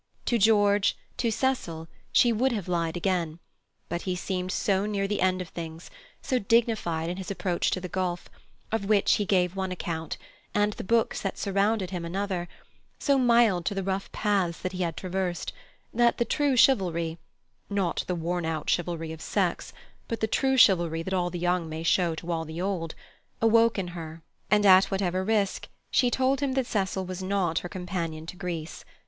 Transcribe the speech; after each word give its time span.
To 0.25 0.39
George, 0.39 0.97
to 1.17 1.29
Cecil, 1.29 1.87
she 2.11 2.33
would 2.33 2.51
have 2.53 2.67
lied 2.67 2.97
again; 2.97 3.37
but 3.87 4.01
he 4.01 4.15
seemed 4.15 4.51
so 4.51 4.87
near 4.87 5.07
the 5.07 5.21
end 5.21 5.43
of 5.43 5.49
things, 5.49 5.91
so 6.23 6.39
dignified 6.39 7.07
in 7.07 7.17
his 7.17 7.29
approach 7.29 7.69
to 7.69 7.79
the 7.79 7.87
gulf, 7.87 8.27
of 8.71 8.85
which 8.85 9.13
he 9.17 9.25
gave 9.25 9.55
one 9.55 9.71
account, 9.71 10.17
and 10.55 10.73
the 10.73 10.83
books 10.83 11.21
that 11.21 11.37
surrounded 11.37 11.91
him 11.91 12.03
another, 12.03 12.47
so 12.97 13.19
mild 13.19 13.63
to 13.67 13.75
the 13.75 13.83
rough 13.83 14.11
paths 14.11 14.57
that 14.63 14.71
he 14.71 14.81
had 14.81 14.97
traversed, 14.97 15.53
that 15.93 16.17
the 16.17 16.25
true 16.25 16.57
chivalry—not 16.57 18.03
the 18.07 18.15
worn 18.15 18.43
out 18.43 18.71
chivalry 18.71 19.11
of 19.11 19.21
sex, 19.21 19.71
but 20.07 20.19
the 20.19 20.25
true 20.25 20.57
chivalry 20.57 21.03
that 21.03 21.13
all 21.13 21.29
the 21.29 21.37
young 21.37 21.69
may 21.69 21.83
show 21.83 22.15
to 22.15 22.31
all 22.31 22.43
the 22.43 22.59
old—awoke 22.59 23.77
in 23.77 23.89
her, 23.89 24.23
and, 24.49 24.65
at 24.65 24.85
whatever 24.85 25.23
risk, 25.23 25.67
she 25.91 26.09
told 26.09 26.39
him 26.39 26.53
that 26.53 26.65
Cecil 26.65 27.05
was 27.05 27.21
not 27.21 27.59
her 27.59 27.69
companion 27.69 28.25
to 28.25 28.35
Greece. 28.35 28.83